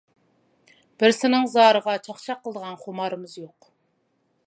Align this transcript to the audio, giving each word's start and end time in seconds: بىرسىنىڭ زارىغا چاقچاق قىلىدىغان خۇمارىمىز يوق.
بىرسىنىڭ 1.03 1.45
زارىغا 1.57 1.95
چاقچاق 2.09 2.43
قىلىدىغان 2.47 2.83
خۇمارىمىز 2.87 3.41
يوق. 3.45 3.73